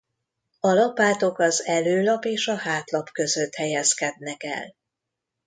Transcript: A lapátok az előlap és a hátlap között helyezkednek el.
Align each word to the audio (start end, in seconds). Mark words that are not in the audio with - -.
A 0.59 0.67
lapátok 0.71 1.39
az 1.39 1.65
előlap 1.65 2.25
és 2.25 2.47
a 2.47 2.55
hátlap 2.55 3.09
között 3.11 3.55
helyezkednek 3.55 4.43
el. 4.43 4.75